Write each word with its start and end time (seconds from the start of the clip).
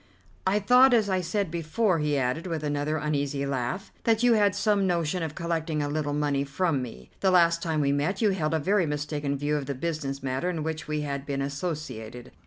"I 0.47 0.57
thought, 0.57 0.95
as 0.95 1.11
I 1.11 1.21
said 1.21 1.51
before," 1.51 1.99
he 1.99 2.17
added, 2.17 2.47
with 2.47 2.63
another 2.63 2.97
uneasy 2.97 3.45
laugh, 3.45 3.91
"that 4.03 4.23
you 4.23 4.33
had 4.33 4.55
some 4.55 4.87
notion 4.87 5.21
of 5.21 5.35
collecting 5.35 5.83
a 5.83 5.87
little 5.87 6.15
money 6.15 6.43
from 6.43 6.81
me. 6.81 7.11
The 7.19 7.29
last 7.29 7.61
time 7.61 7.81
we 7.81 7.91
met 7.91 8.19
you 8.19 8.31
held 8.31 8.55
a 8.55 8.59
very 8.59 8.87
mistaken 8.87 9.37
view 9.37 9.57
of 9.57 9.67
the 9.67 9.75
business 9.75 10.23
matter 10.23 10.49
in 10.49 10.63
which 10.63 10.87
we 10.87 11.01
had 11.01 11.23
been 11.27 11.43
associated. 11.43 12.31